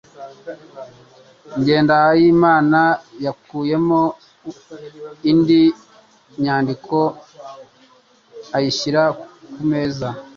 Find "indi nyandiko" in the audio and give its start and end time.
5.31-6.97